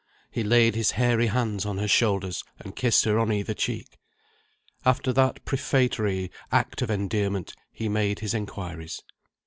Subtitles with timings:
[0.31, 3.99] He laid his hairy hands on her shoulders, and kissed her on either cheek.
[4.83, 9.03] After that prefatory act of endearment, he made his inquiries.